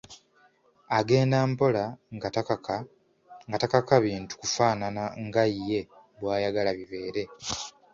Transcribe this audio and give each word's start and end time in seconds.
Agenda 0.99 1.37
mpola 1.51 1.83
nga 3.53 3.61
takaka 3.61 3.95
bintu 4.05 4.31
kufaanana 4.41 5.03
nga 5.25 5.43
ye 5.67 5.79
bw’ayagala 6.17 6.71
bibeere. 6.79 7.23